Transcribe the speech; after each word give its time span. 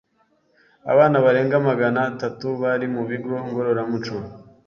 abana 0.91 1.15
barenga 1.25 1.57
magana 1.69 2.01
tatu 2.21 2.47
bari 2.61 2.87
mu 2.93 3.01
bigo 3.09 3.33
ngororamuco 3.47 4.15